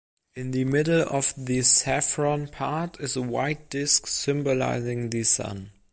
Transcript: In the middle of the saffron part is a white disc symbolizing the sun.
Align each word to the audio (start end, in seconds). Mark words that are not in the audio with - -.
In 0.33 0.49
the 0.49 0.65
middle 0.65 1.03
of 1.07 1.31
the 1.37 1.61
saffron 1.61 2.47
part 2.47 2.99
is 2.99 3.15
a 3.15 3.21
white 3.21 3.69
disc 3.69 4.07
symbolizing 4.07 5.11
the 5.11 5.23
sun. 5.23 5.69